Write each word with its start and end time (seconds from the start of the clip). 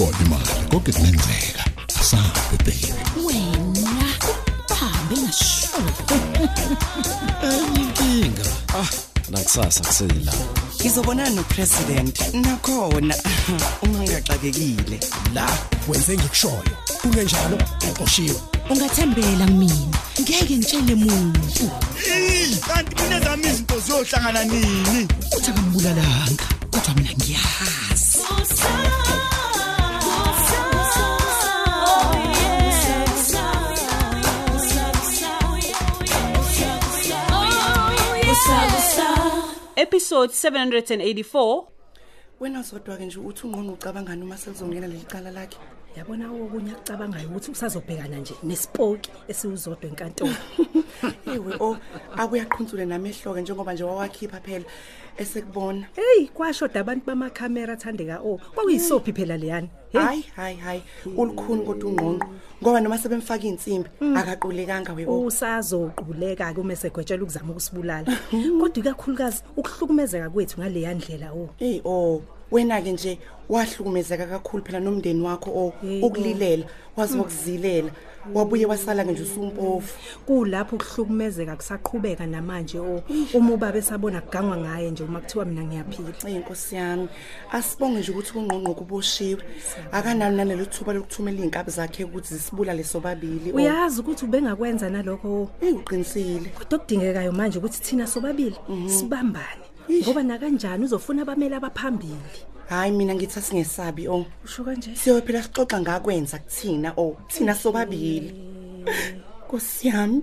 ikhona 0.00 0.18
imali 0.26 0.68
konke 0.70 0.92
kungenzeka 0.92 1.64
asabe 2.00 2.56
baby 2.64 2.94
wena 3.24 4.14
bahambe 4.68 5.16
ngasho 5.16 5.68
inkinga 7.76 8.44
ah 8.74 8.88
nakusasa 9.30 9.80
kusela. 9.84 10.32
Ngizobonana 10.80 11.30
nopresident 11.30 12.34
nakhona. 12.34 13.14
Uma 13.82 13.98
ngingaxakekile 13.98 15.00
la 15.34 15.46
wenze 15.88 16.16
ngikushoyo. 16.16 16.74
Kungenjalo 17.02 17.58
uqoshiwe. 17.90 18.40
Ungathembela 18.70 19.46
kumina 19.46 19.98
ngeke 20.20 20.56
ngitshele 20.56 20.94
muntu. 20.94 21.70
Kanti 22.66 22.96
kunezami 22.96 23.46
izinto 23.46 23.80
ziyohlangana 23.80 24.44
nini? 24.44 25.08
Uthi 25.36 25.50
akambulalanga 25.50 26.44
kodwa 26.70 26.94
mina 26.94 27.12
ngiyazi. 27.12 29.09
Episode 39.80 40.32
784 40.32 41.64
wena 42.40 42.62
zodwa-ke 42.62 43.04
nje 43.06 43.18
uthi 43.18 43.46
ungqongqo 43.46 43.72
ucabangani 43.72 44.22
uma 44.22 44.36
selizongena 44.36 44.86
leli 44.86 45.04
cala 45.12 45.30
lakhe? 45.30 45.58
Yabona 45.96 46.30
okunye 46.30 46.72
akucabangayo 46.72 47.28
ukuthi 47.28 47.50
usazobhekana 47.50 48.18
nje 48.18 48.34
nesipoki 48.42 49.10
esiwuzodwa 49.28 49.86
enkantolo. 49.90 50.34
Iwe 51.34 51.54
o 51.60 51.76
akuyaqhuntsule 52.16 52.84
namehlo-ke 52.84 53.40
njengoba 53.42 53.72
nje 53.74 53.84
wawakhipha 53.84 54.40
phela 54.40 54.64
esekubona. 55.18 55.86
Heyi 55.96 56.28
kwashoda 56.28 56.80
abantu 56.80 57.06
bamakhamera 57.06 57.74
athandeka 57.74 58.20
o 58.22 58.38
kwakuyisophi 58.54 59.12
phela 59.12 59.36
leyani? 59.36 59.68
Hey, 59.92 60.00
hayi 60.00 60.24
hayi 60.36 60.56
hayi 60.56 60.82
ulukhuni 61.16 61.64
kodwa 61.66 61.90
ungqongqo. 61.90 62.26
Ngoba 62.62 62.80
noma 62.80 62.98
sebemfaka 62.98 63.44
iy'nsimbi 63.44 63.90
akaqulekanga 64.16 64.92
we 64.94 65.06
o 65.06 65.26
usazoquleka-ke 65.26 66.60
uma 66.60 66.72
esegwetshelwa 66.72 67.24
ukuzama 67.24 67.52
ukusibulala. 67.52 68.06
Kodwa 68.60 68.78
ikakhulukazi 68.78 69.42
ukuhlukumezeka 69.56 70.30
kwethu 70.30 70.60
ngaleya 70.60 70.94
ndlela 70.94 71.32
o 71.32 71.48
eyi 71.58 71.82
o 71.84 72.22
wena-ke 72.50 72.92
nje 72.92 73.18
wahlukumezeka 73.48 74.26
kakhulu 74.26 74.64
phela 74.64 74.80
nomndeni 74.80 75.22
wakho 75.22 75.50
o 75.50 75.72
Yebo. 75.82 76.06
ukulilela 76.06 76.64
waze 76.96 77.18
wakuzilela 77.18 77.90
wabuye 78.34 78.66
wasala-ke 78.66 79.12
nje 79.12 79.22
usumpofu. 79.22 79.98
Kulapho 80.26 80.76
ukuhlukumezeka 80.76 81.56
kusaqhubeka 81.56 82.26
namanje 82.26 82.78
o 82.78 83.02
uma 83.34 83.54
ubaba 83.54 83.78
esabona 83.78 84.20
kugangwa 84.20 84.56
ngaye 84.56 84.90
nje 84.90 85.04
uma 85.04 85.20
kuthiwa 85.20 85.44
mina 85.44 85.62
ngiyaphila. 85.64 86.12
Eyi 86.26 86.38
nkosi 86.38 86.76
yami 86.76 87.08
asibonge 87.52 88.00
nje 88.00 88.12
ukuthi 88.12 88.38
ungqongqo 88.38 88.74
kuboshiwe 88.74 89.42
akanalo 89.92 90.36
nalelo 90.36 90.64
thuba 90.64 90.92
lokuthumela 90.92 91.38
iy'nkabi 91.38 91.70
zakhe 91.70 92.04
ukuthi 92.04 92.34
zisibulale 92.34 92.84
sobabili 92.84 93.52
o. 93.52 93.56
uyazi 93.56 94.00
ukuthi 94.00 94.24
ubengakwenza 94.24 94.90
nalokho 94.90 95.28
o. 95.28 95.48
Eyi 95.62 95.72
uqinisile. 95.72 96.48
Kodwa 96.58 96.78
okudingekayo 96.78 97.32
manje 97.32 97.58
ukuthi 97.58 97.80
thina 97.80 98.06
sobabili 98.06 98.56
sibambane. 98.86 99.69
Ngoba 99.98 100.22
nakanjani 100.22 100.84
uzofuna 100.84 101.22
abameli 101.22 101.54
abaphambili? 101.54 102.40
Hhayi 102.68 102.92
mina 102.92 103.14
ngithi 103.14 103.38
asingesabi 103.38 104.08
o 104.08 104.26
usho 104.44 104.64
kanje? 104.64 104.94
Siyobe 104.94 105.26
phela 105.26 105.42
sixoxa 105.42 105.80
ngakwenza 105.80 106.38
kuthina 106.38 106.92
o 106.96 107.16
thina 107.28 107.54
sobabili. 107.54 108.30
Nkosi 109.44 109.88
yami 109.88 110.22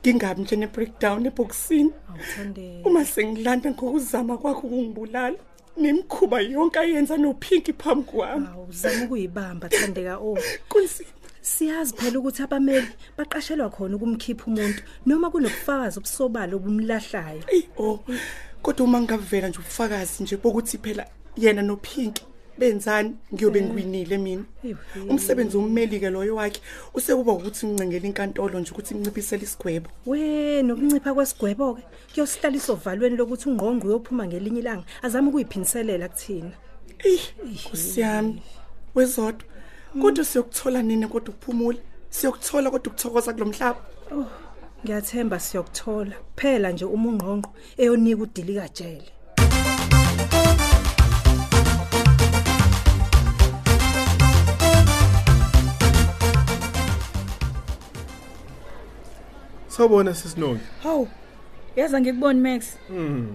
ngingabi 0.00 0.42
nje 0.42 0.56
ne-breakdown 0.56 1.26
ebhokisini. 1.26 1.92
Awuthandeka 2.08 2.88
uma 2.88 3.04
sengilanda 3.04 3.70
ngokuzama 3.70 4.38
kwakho 4.38 4.66
ukungibulala 4.66 5.36
nemikhuba 5.76 6.40
yonke 6.40 6.78
ayenza 6.78 7.16
nophinki 7.16 7.72
phambi 7.72 8.04
kwami. 8.08 8.46
Awuzama 8.52 9.04
ukuyibamba 9.04 9.68
thandeka 9.68 10.16
o 10.18 10.38
kunzima 10.68 11.16
siyazi 11.46 11.94
phela 11.94 12.18
ukuthi 12.18 12.42
abameli 12.42 12.88
baqashelwa 13.16 13.70
khona 13.70 13.96
ukumkhipha 13.96 14.46
umuntu 14.50 14.82
noma 15.06 15.30
kunobufakazi 15.30 15.98
obusobala 15.98 16.52
obumlahlayo. 16.56 17.42
Eyi 17.52 17.68
o 17.78 18.00
kodwa 18.66 18.84
uma 18.84 19.00
ngingavela 19.00 19.48
nje 19.48 19.58
ubufakazi 19.58 20.22
nje 20.22 20.36
bokuthi 20.36 20.78
phela 20.78 21.06
yena 21.36 21.62
nophinki 21.62 22.24
benzani 22.58 23.14
ngiyobe 23.32 23.62
ngiwinile 23.62 24.18
mina? 24.18 24.44
Umsebenzi 25.08 25.56
wommeli-ke 25.56 26.10
loyo 26.10 26.34
wakhe 26.34 26.60
usekuba 26.94 27.32
ukuthi 27.32 27.66
ngincengele 27.66 28.08
inkantolo 28.08 28.58
nje 28.58 28.70
ukuthi 28.72 28.94
nginciphisele 28.94 29.44
isigwebo. 29.44 29.88
We 30.06 30.62
nokuncipha 30.62 31.14
kwesigwebo-ke. 31.14 31.82
Kuyosihlalisa 32.12 32.72
ovalweni 32.72 33.16
lokuthi 33.16 33.48
ungqongqo 33.48 33.86
uyophuma 33.86 34.26
ngelinye 34.26 34.60
ilanga. 34.60 34.84
Azame 35.02 35.28
ukuyiphiniselela 35.28 36.08
kuthina. 36.08 36.52
Eyi 37.04 37.20
nkosi 37.46 38.00
yami 38.00 38.42
wezodwa. 38.94 39.46
Kodwa 40.00 40.24
siyokuthola 40.24 40.82
nini 40.82 41.06
kodwa 41.06 41.34
ukuphumula? 41.34 41.78
Siyokuthola 42.10 42.70
kodwa 42.70 42.92
ukuthokoza 42.92 43.32
kulo 43.32 43.46
mhlaba? 43.46 43.80
Ngiyathemba 44.86 45.38
siyokuthola 45.40 46.16
kuphela 46.16 46.70
nje 46.70 46.84
uma 46.84 47.08
ungqongqo 47.10 47.50
eyonika 47.82 48.22
udili 48.22 48.54
kajele 48.54 49.08
Sawubona 59.68 60.14
sisinonke. 60.14 60.64
Hawu. 60.82 61.08
Yaza 61.76 62.00
ngikubona 62.00 62.40
Max. 62.40 62.76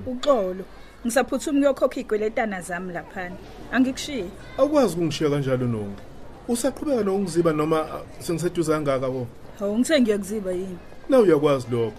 Uxolo. 0.05 0.63
Ngisaphuthuma 1.05 1.59
ukuyokhokha 1.59 1.99
igweletana 1.99 2.61
zami 2.61 2.93
laphana. 2.93 3.35
Angikushiyi. 3.71 4.29
Awukwazi 4.57 4.95
ukungishiya 4.95 5.29
kanjalo 5.29 5.67
nonke. 5.67 6.01
Usaqhubeka 6.47 7.03
nokungiziba 7.03 7.53
noma 7.53 7.79
ah, 7.81 8.01
sengiseduze 8.19 8.71
kangaka 8.71 9.07
ko. 9.09 9.27
Hawu 9.59 9.79
ngithe 9.79 10.01
ngiyakuziba 10.01 10.51
yini? 10.51 10.90
Na 11.11 11.19
uyakwazi 11.19 11.67
lokho. 11.71 11.93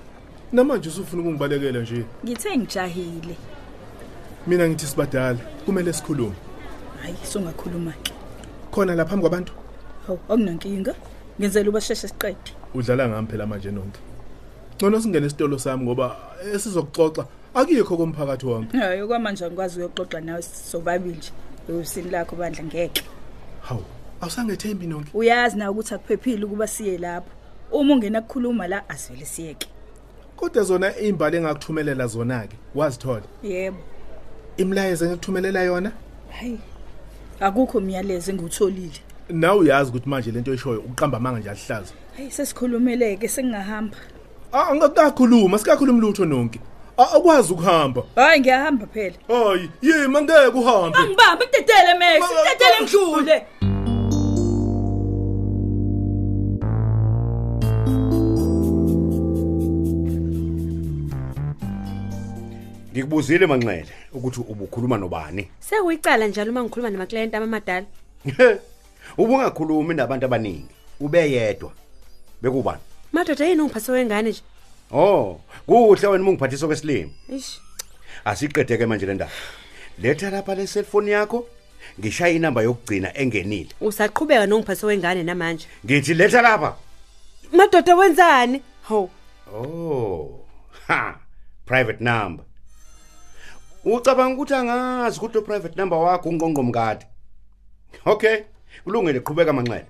Namanje 0.52 0.88
usufuna 0.88 1.22
ukungibalekela 1.22 1.80
nje. 1.80 2.04
Ngithe 2.24 2.56
ngijahile. 2.58 3.36
Mina 4.46 4.68
ngithi 4.68 4.86
sibadala, 4.86 5.38
kumele 5.64 5.92
sikhulume. 5.92 6.34
Hayi 7.02 7.16
songakhuluma 7.24 7.92
ke. 8.02 8.12
Khona 8.70 8.94
lapha 8.94 9.10
phambi 9.10 9.20
kwabantu 9.20 9.52
Hawu 10.06 10.18
akunankinga. 10.28 10.94
Ngenzela 11.40 11.68
ubasheshe 11.70 12.08
siqede. 12.08 12.52
udlala 12.74 13.08
ngami 13.08 13.28
phela 13.28 13.46
manje 13.46 13.70
nonke. 13.70 14.00
Ngcono 14.76 15.00
singene 15.00 15.26
esitolo 15.26 15.58
sami 15.58 15.84
ngoba 15.84 16.16
esizokuxoxa 16.54 17.26
akuyekho 17.54 17.96
komphakathi 17.96 18.46
wonke. 18.46 18.78
Hayi 18.78 19.06
kwamanje 19.06 19.46
ngikwazi 19.46 19.82
ukuyoxoxa 19.82 20.20
nawe 20.20 20.42
sobabili 20.42 21.16
nje. 21.16 21.32
Usini 21.68 22.10
lakho 22.10 22.36
bandla 22.36 22.64
ngeke. 22.64 23.02
Hawu, 23.60 23.84
awusangethembi 24.20 24.86
nonke. 24.86 25.10
Uyazi 25.14 25.56
na 25.56 25.70
ukuthi 25.70 25.94
akuphephile 25.94 26.44
ukuba 26.44 26.66
siye 26.66 26.98
lapho. 26.98 27.41
Uma 27.72 27.94
ungena 27.94 28.18
ukukhuluma 28.20 28.66
la 28.68 28.88
asivele 28.88 29.24
siyeke. 29.26 29.66
Kodwa 30.36 30.62
zona 30.64 30.96
imbali 30.98 31.36
engakuthumelela 31.36 32.06
zona 32.06 32.40
ke, 32.46 32.56
wazithola. 32.74 33.22
Yebo. 33.42 33.78
Imlayezo 34.56 35.04
engikuthumelela 35.04 35.62
yona, 35.62 35.92
Hayi. 36.40 36.58
Akukho 37.40 37.78
umyalezo 37.78 38.30
engiwutholile. 38.30 39.00
nawe 39.28 39.58
uyazi 39.60 39.90
ukuthi 39.90 40.08
manje 40.08 40.30
lento 40.30 40.50
oyishoyo 40.50 40.80
uqamba 40.80 41.16
amanga 41.18 41.38
nje 41.40 41.50
alihlaza. 41.50 41.92
Hayi 42.16 42.30
sesikhulumeleke 42.30 43.28
sengingahamba. 43.28 43.96
Ah 44.52 44.68
angakakhuluma, 44.70 45.58
sikakhuluma 45.58 46.00
lutho 46.00 46.24
nonke. 46.24 46.60
A- 46.98 47.16
Akwazi 47.16 47.52
ukuhamba. 47.52 48.02
Hayi 48.14 48.40
ngiyahamba 48.40 48.86
phela. 48.86 49.16
Hayi, 49.28 49.70
yima 49.82 50.22
ngeke 50.22 50.58
uhambe. 50.58 50.98
Angibambe 50.98 51.44
itetele 51.44 51.94
Max, 51.98 52.30
itetele 52.30 52.82
ngidlule. 52.82 53.46
Ngikubuzile 62.92 63.46
manxele 63.46 63.88
ukuthi 64.12 64.40
ubukhuluma 64.40 64.98
nobani. 64.98 65.48
Sekuyicala 65.60 66.26
njalo 66.26 66.50
uma 66.50 66.62
ngikhuluma 66.62 66.90
namaklayenti 66.90 67.36
amamadala. 67.36 67.86
Ubungakhulumi 69.18 69.94
nabantu 69.94 70.26
abaningi. 70.26 70.68
Ube 71.00 71.30
yedwa. 71.30 71.72
Bekubani? 72.42 72.80
Madoda 73.12 73.46
yini 73.46 73.60
ungiphathe 73.60 73.92
wengane 73.92 74.30
nje? 74.30 74.42
Oh, 74.90 75.40
kuhle 75.66 76.06
wena 76.08 76.24
ungiphathisa 76.24 76.66
kwesilimi. 76.66 77.12
Ish. 77.28 77.60
Asiqedeke 78.24 78.86
manje 78.86 79.06
le 79.06 79.14
ndaba. 79.14 79.30
Letha 79.98 80.30
lapha 80.30 80.54
le 80.54 80.66
cellphone 80.66 81.10
yakho. 81.10 81.46
Ngishaya 82.00 82.34
inamba 82.34 82.62
yokugcina 82.62 83.16
engenile. 83.16 83.70
Usaqhubeka 83.80 84.46
nongiphathe 84.46 84.86
wengane 84.86 85.22
namanje. 85.22 85.66
Ngithi 85.84 86.14
letha 86.14 86.42
lapha. 86.42 86.76
Madoda 87.52 87.96
wenzani? 87.96 88.62
Ho. 88.82 89.10
Oh. 89.54 90.40
Ha. 90.88 91.18
Private 91.66 92.00
number. 92.04 92.44
Ucabanga 93.84 94.34
ukuthi 94.34 94.54
angazi 94.54 95.18
ukuthi 95.18 95.38
o 95.38 95.42
private 95.42 95.76
number 95.76 95.98
wakho 95.98 96.28
ungqongqo 96.28 96.62
mkade. 96.62 97.06
Okay. 98.04 98.44
Kulungile 98.84 99.20
qhubeka 99.20 99.52
manxele. 99.52 99.86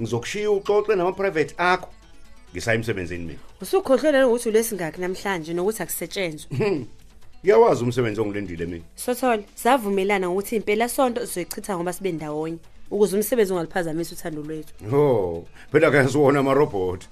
Ngizokushiya 0.00 0.50
uxoxe 0.50 0.96
nama 0.96 1.12
private 1.12 1.54
akho. 1.58 1.88
Ngisaya 2.52 2.74
emsebenzini 2.78 3.24
mina. 3.24 3.38
Usukhohlwe 3.60 4.24
ukuthi 4.24 4.48
ulesingaki 4.48 5.00
namhlanje 5.00 5.54
nokuthi 5.54 5.82
akusetshenzwe. 5.82 6.86
Ngiyawazi 7.44 7.84
umsebenzi 7.84 8.20
ongilendile 8.20 8.66
mina. 8.66 8.84
Sothole, 8.96 9.44
savumelana 9.54 10.30
ukuthi 10.30 10.56
impela 10.56 10.88
sonto 10.88 11.26
sizoyichitha 11.26 11.76
ngoba 11.76 11.92
sibe 11.92 12.12
ndawonye. 12.12 12.58
ukuze 12.90 13.16
umsebenzi 13.16 13.52
ungaliphazamisa 13.52 14.14
uthando 14.14 14.42
lwethu 14.42 14.74
Oh, 14.94 15.44
phela 15.70 15.90
ke 15.90 16.08
siwona 16.08 16.40
ama 16.40 16.54
robot. 16.54 17.04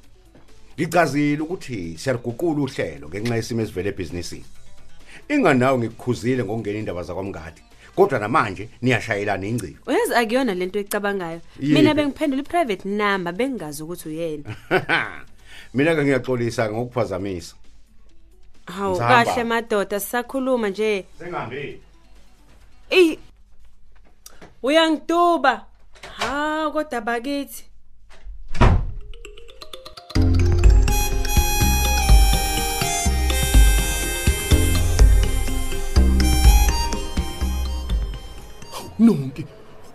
Ngicazile 0.77 1.43
ukuthi 1.43 1.99
siyaliguqula 1.99 2.61
uhlelo 2.63 3.09
ngenxa 3.09 3.37
yesimo 3.37 3.63
esivele 3.63 3.89
ebusinessini. 3.89 4.45
Inganawo 5.35 5.79
ngikukhuzile 5.79 6.45
ngokungena 6.45 6.79
indaba 6.79 7.03
zakwamngadi. 7.03 7.63
Kodwa 7.97 8.19
namanje 8.19 8.69
niyashayelana 8.83 9.47
ingcibo. 9.47 9.79
uyazi 9.87 10.15
akuyona 10.15 10.55
lento 10.55 10.79
ecabangayo 10.79 11.41
Yiphi? 11.61 11.75
mina 11.75 11.95
bengiphendula 11.95 12.43
i-private 12.43 12.85
number 12.89 13.33
bengingazi 13.33 13.83
ukuthi 13.83 14.09
uyena 14.09 14.45
Mina 15.75 15.95
ke 15.95 16.03
ngiyaxolisa 16.05 16.71
ngokuphazamisa. 16.73 17.55
hawu 18.67 18.91
Ngizahamba. 18.91 19.25
kahle 19.25 19.45
madoda 19.45 20.01
sisakhuluma 20.01 20.69
nje 20.69 21.05
Sengihambe. 21.19 21.81
eyi 22.91 23.19
uyangiduba 24.63 25.67
ha 26.19 26.71
kodwa 26.73 27.01
bakithi 27.01 27.65
nonke 39.01 39.45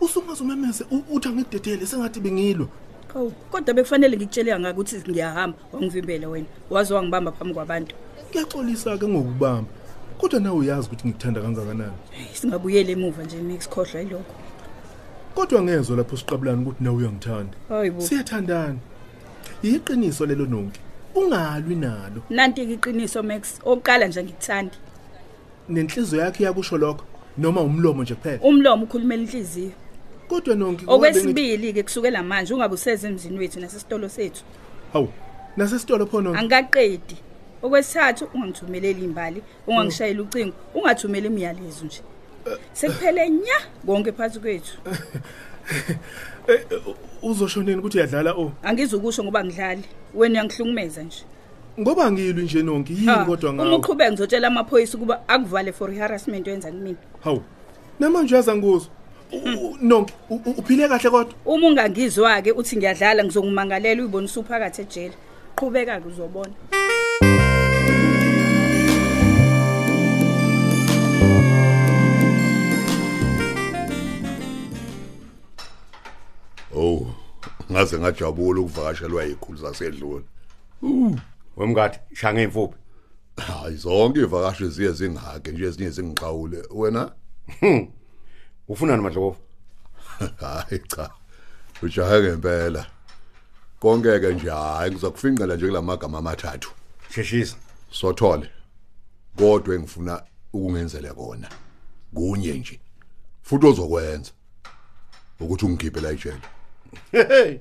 usungazumemeze 0.02 0.84
u- 0.92 1.06
uthi 1.16 1.28
angidedele 1.30 1.86
sengathi 1.86 2.20
bengilwa 2.20 2.68
Hawu, 3.14 3.32
kodwa 3.52 3.74
bekufanele 3.74 4.18
ngikutshele 4.18 4.60
ngaka 4.60 4.74
ukuthi 4.80 4.98
ngiyahamba, 5.12 5.58
wangivimbela 5.74 6.28
wena. 6.30 6.46
Wazi 6.70 6.94
wangibamba 6.94 7.32
phambi 7.32 7.54
kwabantu. 7.54 7.96
kuyaxolisa 8.32 8.98
ke 8.98 9.08
ngokubamba 9.08 9.70
kodwa 10.18 10.40
nawe 10.40 10.58
uyazi 10.60 10.88
ukuthi 10.88 11.08
ngikuthanda 11.08 11.42
kangakanani 11.42 11.96
Singabuyele 12.34 12.92
emuva 12.92 13.24
nje 13.24 13.38
nexikhohlwa 13.38 14.02
ilokho. 14.02 14.34
kodwa 15.36 15.62
ngezwe 15.64 15.96
lapho 15.98 16.18
siqabulana 16.18 16.62
ukuthi 16.62 16.84
nawe 16.84 16.96
uyangithanda 16.98 17.54
Hayibo. 17.70 18.02
siyathandana 18.02 18.80
yiqiniso 19.64 20.26
lelo 20.26 20.46
nonke 20.46 20.80
ungalwi 21.16 21.76
nalo 21.76 22.20
Nanti 22.30 22.62
iqiniso 22.64 23.24
Max, 23.24 23.60
oqala 23.66 24.08
nje 24.08 24.24
ngikuthandi. 24.24 24.76
nenhliziyo 25.70 26.22
yakhe 26.22 26.44
iyakusho 26.44 26.78
lokho 26.78 27.06
noma 27.38 27.62
umlomo 27.62 28.04
nje 28.04 28.16
kuphela 28.16 28.40
Umlomo 28.42 28.84
ukhulumela 28.84 29.24
inhliziyo. 29.24 29.72
kodwa 30.28 30.56
nonke 30.56 30.86
Okwesibili 30.88 31.74
ke 31.74 31.84
kusukela 31.84 32.24
manje 32.24 32.54
ungabe 32.54 32.74
useze 32.74 33.08
emzini 33.08 33.40
wethu 33.40 33.60
nasesitolo 33.60 34.10
sethu. 34.10 34.44
hawu 34.94 35.10
nasesitolo 35.58 36.06
pho 36.06 36.22
nonke 36.22 36.40
Angikaqedi. 36.40 37.18
Okwesithathu 37.62 38.28
ungangithumeleli 38.34 39.04
imbali, 39.04 39.42
ungangishayela 39.68 40.22
ucingo, 40.22 40.54
ungathumeli 40.74 41.28
imiyalezo 41.28 41.86
nje. 41.86 42.02
Sekuphele 42.74 43.30
nya 43.30 43.60
konke 43.86 44.12
phansi 44.12 44.40
kwethu. 44.40 44.78
uzoshoneni 47.24 47.80
ukuthi 47.80 47.98
uyadlala 47.98 48.32
o 48.34 48.52
Angizukusho 48.64 49.24
ngoba 49.24 49.44
ngidlali. 49.44 49.84
Wena 50.14 50.34
uyangihlukumeza 50.34 51.04
nje. 51.04 51.24
Ngoba 51.80 52.12
ngilwi 52.12 52.44
nje 52.44 52.64
nonke 52.64 52.94
yini 52.94 53.06
Ha, 53.08 53.26
kodwa 53.26 53.50
Uma 53.52 53.64
ngawo 53.66 53.78
uqhubeka 53.78 54.12
ngizotshela 54.12 54.48
amaphoyisa 54.48 54.98
ukuba 54.98 55.16
akuvale 55.28 55.72
for 55.74 55.92
harassment 55.94 56.48
wenza 56.48 56.72
kumina. 56.72 56.98
hawu 57.24 57.42
namanje 58.00 58.34
uyaza 58.36 58.56
nguzwa 58.56 58.90
U- 59.32 59.38
u- 59.68 59.78
nonke 59.82 60.14
u- 60.30 60.42
u- 60.46 60.56
uphile 60.60 60.88
kahle 60.88 61.10
kodwa 61.10 61.34
Uma 61.46 61.68
ungangizwa 61.68 62.42
ke 62.42 62.52
uthi 62.52 62.78
ngiyadlala 62.78 63.24
ngizokumangalela 63.24 64.02
uyibonisa 64.02 64.40
uphakathi 64.40 64.82
ejele. 64.82 65.16
Qhubeka 65.56 66.00
ke 66.02 66.08
uzobona. 66.08 66.54
Oh, 76.76 77.08
ngaze 77.72 78.00
ngajabula 78.00 78.62
ukuvakashelwa 78.62 79.26
ikhulu 79.26 79.58
zasedlula. 79.58 80.24
Wemngadi 81.58 82.00
shanga 82.14 82.42
imfuphi. 82.42 82.78
Hayi 83.38 83.76
zonke 83.76 84.20
ivakashi 84.20 84.70
ziye 84.70 84.92
zingake 84.92 85.52
nje 85.52 85.66
ezinye 85.66 85.90
zingixawule. 85.90 86.64
Wena? 86.72 87.12
Ufuna 88.68 88.98
namadlovu? 88.98 89.38
Hayi 90.40 90.80
cha. 90.88 91.10
Ujahe 91.82 92.22
ngempela. 92.22 92.86
Konke 93.80 94.20
ke 94.20 94.34
nje 94.34 94.50
hayi 94.50 94.92
ngizokufinqela 94.92 95.56
nje 95.56 95.68
kulamagama 95.68 96.18
amathathu. 96.18 96.72
Sheshisa. 97.10 97.56
Sothole. 97.92 98.50
Kodwa 99.38 99.76
engifuna 99.76 100.24
ukungenzele 100.54 101.14
kona. 101.14 101.50
Kunye 102.14 102.54
nje. 102.54 102.80
Futhi 103.42 103.68
ozokwenza 103.68 104.32
ukuthi 105.40 105.66
ungikhiphe 105.66 106.02
la 106.02 106.10
ejele. 106.10 106.42
Hey. 107.12 107.60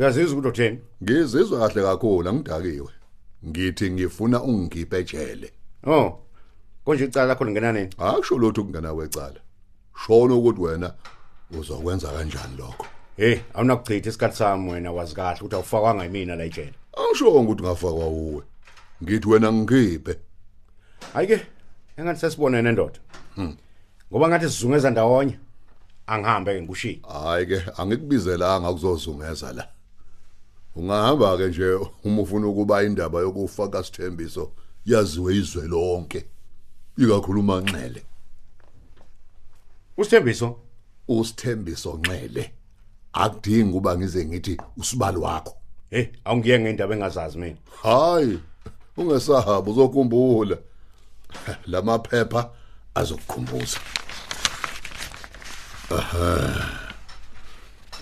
Uyazizwa 0.00 0.38
ukuthi 0.38 0.48
utheni? 0.48 0.78
Ngizizwa 1.02 1.68
kahle 1.68 1.82
kakhulu 1.82 2.28
angidakiwe. 2.28 2.92
Ngithi 3.46 3.90
ngifuna 3.90 4.42
ungikhiphe 4.42 4.98
ejele. 4.98 5.52
Oh. 5.86 6.18
Konje 6.84 7.04
icala 7.04 7.26
lakho 7.26 7.44
lingena 7.44 7.72
nini? 7.72 7.90
Akusho 7.98 8.38
lutho 8.38 8.64
kungena 8.64 8.94
kwecala. 8.94 9.40
Shona 10.06 10.34
ukuthi 10.34 10.60
wena 10.60 10.94
uzokwenza 11.58 12.08
kanjani 12.08 12.56
lokho. 12.58 12.86
Hey, 13.16 13.38
awunakuchitha 13.54 14.08
isikhathi 14.08 14.36
sami 14.36 14.70
wena 14.70 14.92
wazi 14.92 15.14
kahle 15.14 15.40
ukuthi 15.40 15.54
awufakwanga 15.54 16.04
yimina 16.04 16.36
la 16.36 16.44
ejele. 16.44 16.74
Angisho 16.96 17.28
ukuthi 17.28 17.62
ngafakwa 17.62 18.08
uwe. 18.08 18.42
Ngithi 19.02 19.28
wena 19.28 19.52
ngikhiphe. 19.52 20.16
Hayike, 21.12 21.40
engathi 21.96 22.20
sesibone 22.20 22.62
nendoda. 22.62 22.98
Hmm. 23.34 23.56
Ngoba 24.12 24.28
ngathi 24.28 24.48
sizungeza 24.48 24.90
ndawonye. 24.90 25.38
Angihambe 26.06 26.54
ke 26.54 26.62
ngushiye. 26.62 27.00
Hayi 27.08 27.46
ke 27.46 27.62
angikubizelanga 27.76 28.72
kuzozungeza 28.72 29.52
la. 29.52 29.68
Ungahamba 30.76 31.36
ke 31.36 31.46
nje 31.48 31.78
uma 32.04 32.22
ufuna 32.22 32.46
ukuba 32.46 32.82
indaba 32.82 33.20
yokufaka 33.20 33.84
sithembiso 33.84 34.52
yaziwe 34.86 35.36
izwe 35.36 35.68
lonke. 35.68 36.26
Ikakhuluma 36.98 37.60
nxele. 37.60 38.02
Usithembiso? 39.96 40.56
Usithembiso 41.08 41.98
nxele. 41.98 42.52
Akudingi 43.12 43.72
kuba 43.72 43.98
ngize 43.98 44.24
ngithi 44.24 44.56
usibali 44.76 45.18
wakho. 45.18 45.56
Hey, 45.90 46.06
awungiye 46.24 46.60
ngendaba 46.60 46.94
engazazi 46.94 47.38
mina. 47.38 47.56
Hayi, 47.82 48.40
ungesahaba 48.96 49.70
uzokhumbula. 49.70 50.58
Lamaphepha 51.66 52.50
azokukhumbuza. 52.94 53.78
Aha. 55.90 56.70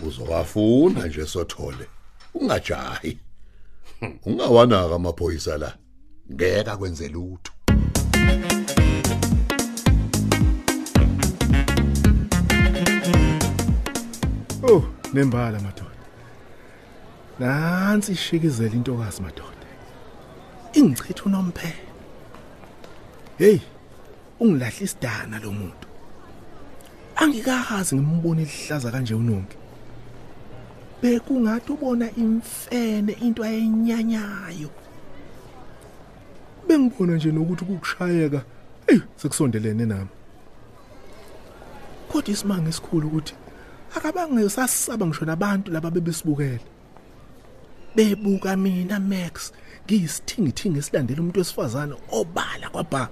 Uzowafuna 0.07 1.07
nje 1.07 1.27
sothole. 1.27 1.87
Ungajahi. 2.35 3.19
Ungawanaka 4.27 4.95
amaphoyisa 4.95 5.59
la. 5.59 5.77
Ngeke 6.33 6.71
akwenze 6.71 7.09
lutho. 7.09 7.53
oh 14.63 14.85
nembala 15.15 15.61
madoda 15.61 16.05
nansi 17.39 18.13
ishikizela 18.13 18.75
intokazi 18.75 19.23
madoda 19.23 19.67
ingichitha 20.73 21.25
unomphela 21.25 21.93
hey 23.39 23.59
ungilahla 24.41 24.83
isidana 24.85 25.39
lo 25.39 25.53
muntu 25.53 25.87
angikazi 27.17 27.97
ngimbone 27.97 28.45
lihlaza 28.45 28.91
kanje 28.91 29.15
unonke 29.15 29.57
bekungathi 31.03 31.73
ubona 31.73 32.11
imfene 32.17 33.13
into 33.21 33.45
ayenyanyayo. 33.45 34.71
Bengibona 36.67 37.17
nje 37.17 37.33
nokuthi 37.33 37.65
ukukushayeka 37.65 38.43
hey 38.87 39.01
sekusondelene 39.17 39.87
nami. 39.87 40.11
Kodwa 42.09 42.31
isimanga 42.33 42.69
esikhulu 42.69 43.07
ukuthi 43.09 43.35
akabange 43.97 44.49
sasaba 44.51 45.07
ngisho 45.07 45.25
nabantu 45.25 45.73
laba 45.73 45.91
bebesibukela 45.91 46.67
bebuka 47.97 48.57
mina 48.57 49.01
Max 49.01 49.53
ngiyisithingithingi 49.85 50.79
esilandela 50.79 51.21
umuntu 51.21 51.39
wesifazane 51.39 51.95
obala 52.13 52.69
kwabha. 52.71 53.09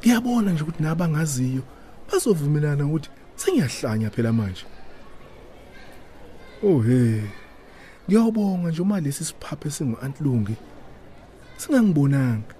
Ngiyabona 0.00 0.52
nje 0.52 0.62
ukuthi 0.62 0.82
nabangaziyo 0.82 1.62
bazovumelana 2.08 2.86
ukuthi 2.86 3.10
sengiyahlanya 3.36 4.10
phela 4.10 4.32
manje. 4.32 4.64
Oh 6.62 6.80
hey. 6.80 7.20
Ngiyabonga 8.08 8.70
nje 8.70 8.82
uma 8.82 9.00
lesi 9.00 9.24
siphaphe 9.24 9.70
singu 9.70 9.96
antlungi 10.02 10.56
singangibonanga. 11.56 12.54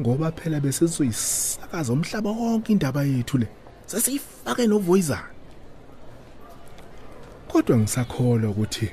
Ngoba 0.00 0.32
phela 0.32 0.60
bese 0.60 0.88
sizoyisakaza 0.88 1.92
umhlaba 1.92 2.30
wonke 2.30 2.72
indaba 2.72 3.02
yethu 3.04 3.38
le. 3.38 3.48
Sesiyifake 3.86 4.66
novoyizana 4.66 5.34
kodwa 7.48 7.78
ngisakholwa 7.78 8.50
ukuthi 8.50 8.90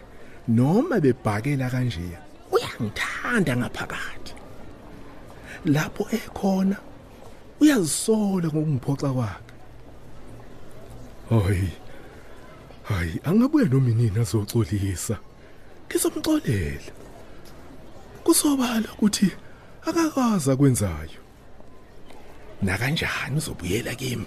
noma 0.47 0.99
bebhakela 0.99 1.69
kanje 1.69 2.17
uyangithanda 2.51 3.57
ngaphakathi. 3.57 4.33
Lapho 5.65 6.03
ekhona 6.11 6.77
uyazisola 7.59 8.47
ngokungiphoxa 8.47 9.09
kwakhe. 9.13 9.53
Hayi 11.29 11.69
hayi 12.91 13.19
angabuye 13.23 13.65
nominini 13.65 14.19
azoxolisa 14.19 15.15
ngizomxolela. 15.87 16.91
Kusobala 18.23 18.87
ukuthi 18.93 19.31
akakaza 19.87 20.55
kwenzayo 20.55 21.21
na 22.61 22.77
kanjani 22.77 23.37
uzobuyela 23.37 23.95
kimi? 23.95 24.25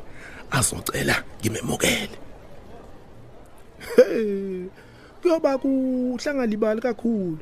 Azocela 0.51 1.25
ngimemukele. 1.41 2.19
Hey, 3.97 4.67
kuyoba 5.23 5.59
kuhlangalibali 5.59 6.81
kakhulu. 6.81 7.39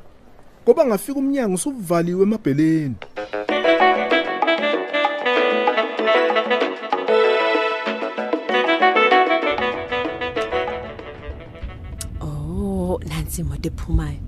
Ngoba 0.64 0.86
ngafika 0.86 1.18
umnyango 1.18 1.54
usuvaliwe 1.54 2.22
emabheleni. 2.22 2.94
Imoto 13.40 13.68
ephumayo. 13.68 14.20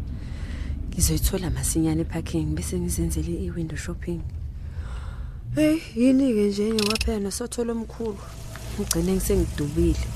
Ngizoyithola 0.88 1.50
masinyane 1.50 2.00
eparking 2.00 2.54
bese 2.54 2.78
ngizenzele 2.78 3.44
i-window 3.44 3.76
shopping. 3.76 4.22
Hey, 5.54 5.82
yini 5.94 6.32
ke 6.34 6.48
nje 6.48 6.72
ngiwaphela 6.72 7.20
nosotho 7.20 7.64
lomkhulu. 7.64 8.18
Ngigcine 8.78 9.12
ngisengidubile. 9.12 10.06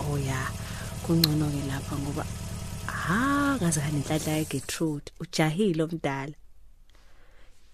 Oh 0.00 0.18
ya, 0.18 0.50
kungcono 1.06 1.46
ke 1.50 1.68
lapha 1.68 1.96
ngoba 1.96 2.24
ha 2.86 3.56
ngaze 3.62 3.80
kanenhlanhla 3.80 4.32
ya 4.32 4.44
Gertrude, 4.44 5.12
ujahile 5.20 5.82
omdala. 5.82 6.34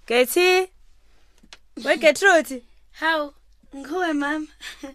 Gethi 0.06 0.68
We 1.84 1.96
Gertrude, 1.96 2.62
Hawu, 3.00 3.32
nguwe 3.76 4.12
mama. 4.12 4.46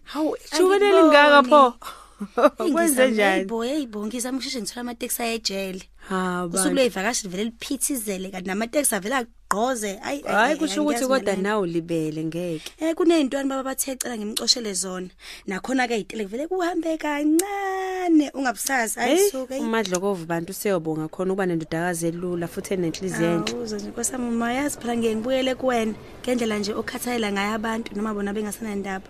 Hawu, 0.04 0.38
shukelele 0.58 1.04
ngaka 1.04 1.44
pho. 1.44 1.74
Kwenze 2.74 3.08
njani? 3.12 3.22
Hayibo, 3.22 3.62
hayibo, 3.62 4.06
ngizama 4.08 4.38
ukusheshe 4.38 4.62
ngithola 4.62 4.82
amateksi 4.82 5.22
ayejele. 5.24 5.82
Ha, 6.10 6.50
Usuku 6.54 6.74
lwevakashi 6.76 7.24
livele 7.28 7.44
liphithizele 7.44 8.30
kanti 8.30 8.48
namateksi 8.48 8.96
avela 8.96 9.18
agqoze. 9.18 10.00
Ayi, 10.04 10.22
Hayi 10.22 10.56
kusho 10.56 10.82
ukuthi 10.84 11.06
kodwa 11.08 11.36
nawe 11.36 11.68
libele 11.68 12.24
ngeke. 12.26 12.72
Eh 12.80 12.96
kuneyintwana 12.96 13.50
baba 13.50 13.64
bathecela 13.64 14.18
ngimcoshele 14.18 14.74
zona. 14.74 15.10
Nakhona 15.48 15.88
ke 15.88 15.98
itele 16.00 16.26
vele 16.26 16.48
kuhambe 16.48 16.98
kancane 16.98 18.32
ungabusazi 18.34 19.00
Hey, 19.00 19.10
ayisuke. 19.18 19.60
umadlokovu 19.60 20.26
bantu 20.26 20.54
siyobonga 20.54 21.08
khona 21.08 21.34
ukuba 21.34 21.46
nendodakazi 21.46 22.08
elula 22.08 22.48
futhi 22.48 22.74
enenhliziyo 22.74 23.32
enhle. 23.32 23.54
Awuzo 23.54 23.76
nje 23.78 23.92
kwesami 23.92 24.32
mayazi 24.32 24.78
phela 24.80 24.98
ngeke 24.98 25.16
ngibuyele 25.16 25.56
kuwena 25.56 25.94
ngendlela 26.24 26.60
nje 26.60 26.74
okhathalela 26.74 27.32
ngayo 27.32 27.54
abantu 27.56 27.96
noma 27.96 28.14
bona 28.14 28.34
bengasanandaba. 28.34 29.06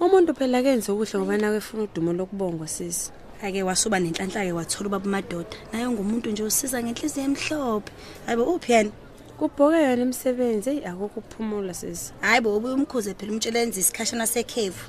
Umuntu 0.00 0.34
phela 0.34 0.62
kenze 0.62 0.92
ukuhle 0.92 1.18
ngoba 1.18 1.36
nawe 1.38 1.56
efuna 1.56 1.82
udumo 1.82 2.12
lokubongwa 2.12 2.68
sisi. 2.68 3.10
ake 3.42 3.62
wasuba 3.62 3.98
nenhlanhla 4.00 4.44
ke 4.44 4.52
wathola 4.52 4.86
ubaba 4.88 5.08
madoda 5.08 5.56
naye 5.72 5.88
ngumuntu 5.88 6.30
nje 6.30 6.42
usiza 6.42 6.82
ngenhliziyo 6.82 7.24
emhlophe 7.24 7.92
hayibo 8.26 8.44
uphi 8.54 8.72
yena 8.72 8.90
Kubhoke 9.38 9.76
yona 9.76 10.02
imisebenzi 10.02 10.70
hey 10.70 10.86
akukho 10.88 11.20
ukuphumula 11.20 11.74
sisi. 11.74 12.12
hayibo 12.20 12.56
ubuye 12.56 12.74
umkhuze 12.74 13.14
phela 13.14 13.32
umtshelenzi 13.32 13.80
isikhashana 13.80 14.26
sekhevu 14.26 14.84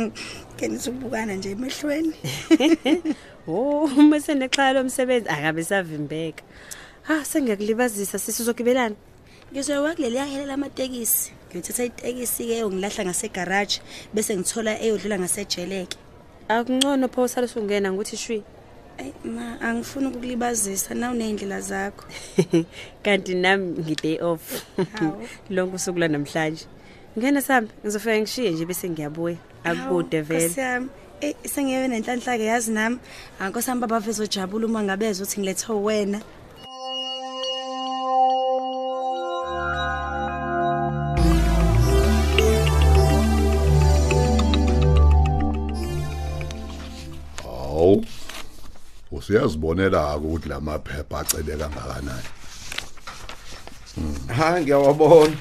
ke 0.56 0.68
nisubukana 0.68 1.34
nje 1.34 1.50
emehlweni 1.50 2.14
Oh, 3.46 3.84
uma 3.98 4.20
senexhala 4.20 4.72
lomsebenzi 4.80 5.28
akabe 5.28 5.64
savimbeka. 5.64 6.42
Ha 7.02 7.24
sengiyakulibazisa 7.24 8.18
sisi 8.18 8.42
uzogibelana. 8.42 8.96
Ngizoyiwa 9.54 9.94
kuleli 9.94 10.16
yahela 10.16 10.46
lamatekisi 10.46 11.32
ngiyothatha 11.48 11.84
itekisi 11.84 12.42
ke 12.46 12.58
yongilahla 12.58 13.04
ngasegarage 13.04 13.78
bese 14.14 14.36
ngithola 14.36 14.82
eyodlula 14.82 15.18
ngasejeleke 15.18 15.98
Akungcono 16.48 17.08
pho 17.08 17.22
usale 17.22 17.48
ungena 17.56 17.92
ngokuthi 17.92 18.16
shwi. 18.16 18.42
Ayi 18.98 19.12
ma 19.24 19.60
angifuni 19.60 20.06
ukukulibazisa 20.06 20.94
nawu 20.94 21.14
nezindlela 21.14 21.60
zakho 21.60 22.04
Kanti 23.04 23.34
nami 23.34 23.78
ngiday 23.80 24.20
off. 24.20 24.66
Hawu. 24.92 25.26
Lonke 25.50 25.74
usuku 25.74 25.98
la 25.98 26.08
namhlanje. 26.08 26.66
Ngena 27.18 27.40
sambe 27.40 27.72
ngizofika 27.82 28.20
ngishiye 28.20 28.50
nje 28.50 28.64
bese 28.64 28.90
ngiyabuya. 28.90 29.36
Akude 29.64 30.20
vele. 30.20 30.44
Nkosiyami, 30.44 30.88
eh 31.20 31.34
sengiye 31.44 31.88
nenhlanhla 31.88 32.36
ke 32.36 32.44
yazi 32.44 32.72
nami. 32.72 32.98
Ankosami 33.40 33.80
baba 33.80 34.00
vezojabula 34.00 34.66
uma 34.66 34.82
ngabeza 34.82 35.22
ukuthi 35.22 35.40
ngilethe 35.40 35.72
wena. 35.72 36.20
Usiyazibonela 49.24 50.16
ukuthi 50.16 50.48
lamaphepha 50.48 51.18
acebe 51.20 51.56
kangakanani. 51.56 52.28
Ha 54.36 54.60
ngiyawabona. 54.60 55.36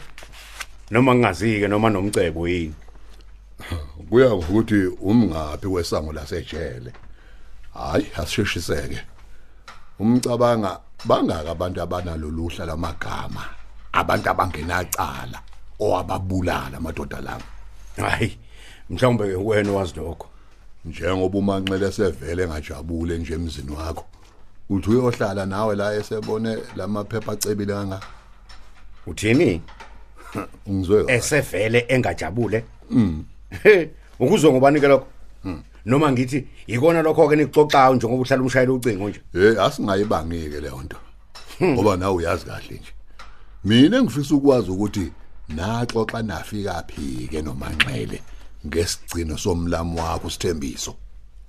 Noma 0.91 1.15
ngingazike 1.15 1.67
noma 1.67 1.89
nomcebo 1.89 2.47
yini. 2.47 2.73
Kuya 4.09 4.29
ngokuthi 4.29 4.87
umngaphi 5.01 5.67
kwesango 5.67 6.13
lasejele. 6.13 6.93
Hayi, 7.73 8.07
asisheshiseke. 8.15 8.99
Umcabanga 9.99 10.79
bangaka 11.05 11.51
abantu 11.51 11.81
abanalo 11.81 12.29
luhla 12.29 12.65
lamagama, 12.65 13.43
abantu 13.91 14.29
abangenacala 14.29 15.39
owababulala 15.79 16.77
amadoda 16.77 17.21
lawo. 17.21 17.43
Hayi, 17.97 18.37
mhlawumbe 18.89 19.35
wena 19.35 19.71
wazi 19.71 19.93
lokho. 19.95 20.27
Njengoba 20.85 21.37
umanxele 21.37 21.91
sevele 21.91 22.47
ngajabule 22.47 23.17
nje 23.17 23.33
emzini 23.33 23.71
wakho. 23.71 24.05
Uthi 24.69 24.89
uyohlala 24.89 25.45
nawe 25.45 25.75
la 25.75 25.95
esebone 25.95 26.57
lamaphepha 26.75 27.31
acebile 27.31 27.73
kanga. 27.73 27.99
Uthini? 29.07 29.61
Ngizwe 30.69 31.03
kahle. 31.03 31.17
Esevele 31.17 31.85
engajabule. 31.87 32.63
Mm. 32.89 33.23
He, 33.63 33.89
ukuzwe 34.19 34.51
ngobani 34.51 34.79
ke 34.79 34.87
lokho? 34.87 35.07
Noma 35.85 36.11
ngithi 36.11 36.47
ikona 36.67 37.01
lokho 37.01 37.27
ke 37.29 37.35
nikuxoxayo 37.35 37.95
njengoba 37.95 38.21
uhlala 38.21 38.41
umshayela 38.41 38.73
ucingo 38.73 39.09
nje. 39.09 39.21
Hey, 39.33 39.59
asingayibangike 39.59 40.61
le 40.61 40.69
nto. 40.83 40.97
Ngoba 41.61 41.97
nawe 41.97 42.15
uyazi 42.15 42.45
kahle 42.45 42.75
nje. 42.75 42.93
Mina 43.63 44.03
ngifisa 44.03 44.35
ukwazi 44.35 44.71
ukuthi 44.71 45.11
naxoxa 45.49 46.21
nafika 46.21 46.83
phi 46.87 47.27
ke 47.27 47.41
nomanxele 47.41 48.21
ngesigcino 48.67 49.38
somlamo 49.38 50.01
wakho 50.01 50.29
sithembiso. 50.29 50.96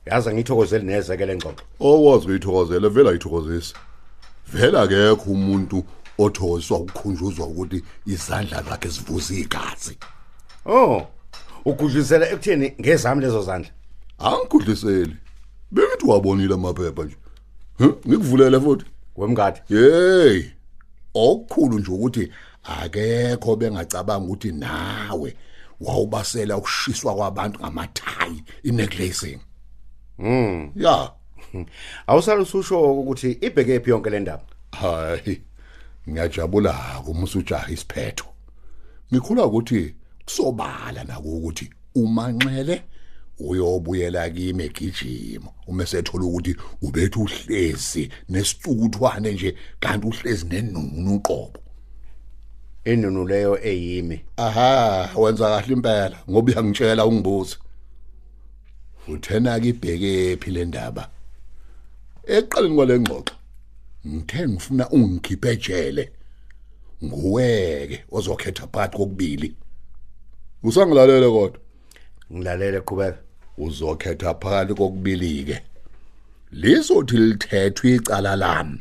Yaza 0.07 0.35
ngithokozele 0.35 0.85
neze 0.85 1.17
ke 1.17 1.27
lengxoxo. 1.27 1.65
Owazi 1.81 2.29
uyithokozela 2.29 2.89
vela 2.89 3.11
ayithokozisa. 3.11 3.75
Vela 4.53 4.83
akekho 4.83 5.31
umuntu 5.31 5.85
othokoziswa 6.19 6.79
ukukhunjuzwa 6.79 7.47
ukuthi 7.47 7.85
izandla 8.07 8.63
zakhe 8.63 8.89
zivuza 8.89 9.35
igazi. 9.35 9.99
Oh, 10.67 11.07
ugudlisela 11.65 12.31
ekutheni 12.31 12.75
ngezami 12.81 13.23
lezo 13.23 13.43
zandla. 13.43 13.71
Angigudliseli. 14.19 15.17
Bengithi 15.71 16.07
wabonile 16.07 16.55
amaphepha 16.55 17.05
nje. 17.05 17.17
Ngikuvulele 17.81 18.61
futhi. 18.61 18.85
Wemngadi. 19.17 19.61
Hey. 19.69 20.45
Okukhulu 21.15 21.79
nje 21.79 21.91
ukuthi 21.91 22.33
akekho 22.65 23.57
bengacabanga 23.57 24.25
ukuthi 24.25 24.53
nawe 24.53 25.37
wawubasela 25.81 26.57
ukushiswa 26.57 27.15
kwabantu 27.15 27.61
ngamathayi 27.61 28.43
inecklacing. 28.63 29.41
Mm. 30.19 30.73
Ya. 30.77 31.13
Awusala 32.07 32.43
ususho 32.43 32.95
ukuthi 32.95 33.33
ibheke 33.33 33.81
phi 33.81 33.91
yonke 33.91 34.11
le 34.11 34.21
ndaba. 34.21 34.43
Hayi. 34.73 35.43
Ngiyajabula 36.09 37.03
uma 37.07 37.23
usujaha 37.23 37.73
isiphetho. 37.73 38.25
Ngikhula 39.13 39.47
ukuthi 39.47 39.95
kusobala 40.25 41.05
nako 41.05 41.29
ukuthi 41.29 41.71
umanxele 41.95 42.83
uyobuyela 43.39 44.31
kimi 44.31 44.65
egijimo 44.65 45.55
uma 45.67 45.87
sethola 45.87 46.25
ukuthi 46.25 46.57
ubethu 46.83 47.23
uhlezi 47.23 48.11
nesicukuthwane 48.29 49.33
nje 49.33 49.57
kanti 49.81 50.07
uhlezi 50.07 50.47
nenunu 50.47 51.15
uqobo 51.17 51.64
Inunu 52.85 53.25
leyo 53.29 53.59
eyimi. 53.65 54.25
aha 54.37 55.11
wenza 55.17 55.49
kahle 55.49 55.73
impela 55.75 56.19
ngoba 56.31 56.53
uyangitshela 56.53 57.07
ungibuza 57.07 57.57
uthena 59.09 59.61
ke 59.61 59.69
ibheke 59.69 60.37
phi 60.37 60.51
le 60.51 60.65
ndaba? 60.65 61.09
Eqaleni 62.27 62.75
kwale 62.77 62.99
ngxoxo 63.01 63.35
ngithe 64.07 64.49
ngifuna 64.49 64.85
ungikhiphe 64.91 65.49
ejele 65.53 66.05
nguweke 67.05 68.05
ozokhetha 68.17 68.67
phakathi 68.67 68.97
kokubili. 68.97 69.49
Usangilalele 70.63 71.29
kodwa? 71.31 71.61
Ngilalele 72.33 72.81
qhubeka. 72.81 73.19
Uzokhetha 73.59 74.35
phakathi 74.35 74.75
kokubili 74.75 75.45
ke 75.45 75.57
lisothi 76.53 77.17
lithethwe 77.17 77.95
icala 77.95 78.37
lami. 78.37 78.79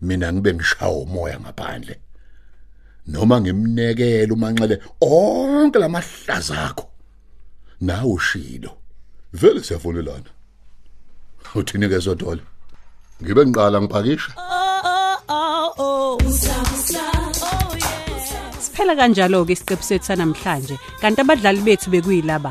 Mina 0.00 0.32
ngibe 0.32 0.54
ngishawa 0.54 0.98
umoya 0.98 1.40
ngaphandle. 1.40 1.96
Noma 3.12 3.40
ngimnekele 3.40 4.32
umanxele 4.36 4.76
onke 5.00 5.78
lamahlaza 5.82 6.56
akho. 6.68 6.84
Nawe 7.80 8.10
ushilo 8.18 8.70
vele 9.32 9.60
siyafonelana 9.62 10.30
uthini 11.54 11.88
ke 11.88 12.00
sodole 12.00 12.42
ngibe 13.22 13.42
ngiqala 13.46 13.80
ngipakisha 13.80 14.32
Siphela 18.64 18.94
kanjalo 18.98 19.44
ke 19.46 19.52
isiqephu 19.54 19.84
sethu 19.88 20.06
sanamhlanje 20.08 20.76
kanti 21.00 21.20
abadlali 21.22 21.62
bethu 21.66 21.90
bekuyilaba. 21.92 22.50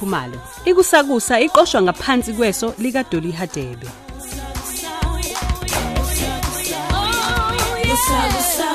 khumalo. 0.00 0.38
Ikusakusa 0.64 1.40
iqoshwa 1.40 1.82
ngaphansi 1.82 2.32
kweso 2.32 2.74
likadoli 2.78 3.32
hadebe. 3.32 3.88
Kusa 7.90 8.20
kusa 8.34 8.70